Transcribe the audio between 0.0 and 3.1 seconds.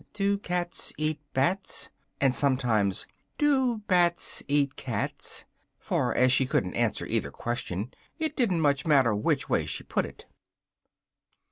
do cats eat bats?" and sometimes,